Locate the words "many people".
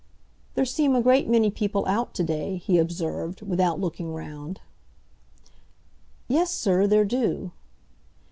1.29-1.85